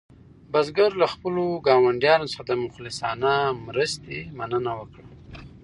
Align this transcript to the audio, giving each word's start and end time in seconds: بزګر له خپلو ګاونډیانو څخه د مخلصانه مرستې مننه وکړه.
بزګر 0.51 0.91
له 1.01 1.07
خپلو 1.13 1.43
ګاونډیانو 1.67 2.29
څخه 2.31 2.43
د 2.49 2.51
مخلصانه 2.63 3.31
مرستې 3.65 4.19
مننه 4.37 4.71
وکړه. 4.79 5.05